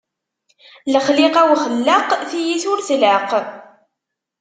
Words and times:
Lexliqa 0.93 1.41
uxellaq, 1.53 2.07
tiyta 2.29 2.67
ur 2.73 2.79
tlaq. 2.87 3.29